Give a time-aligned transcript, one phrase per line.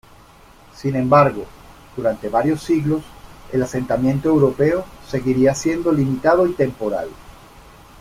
[0.75, 1.45] Sin embargo,
[1.95, 3.03] durante varios siglos,
[3.51, 7.07] el asentamiento europeo seguiría siendo limitado y temporal.